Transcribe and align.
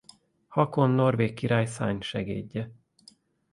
Haakon 0.47 0.89
norvég 0.89 1.33
király 1.33 1.65
szárnysegédje. 1.65 2.71